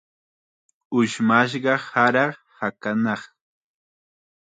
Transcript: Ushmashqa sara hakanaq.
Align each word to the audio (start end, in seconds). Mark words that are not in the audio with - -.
Ushmashqa 0.99 1.75
sara 1.87 2.23
hakanaq. 2.57 3.21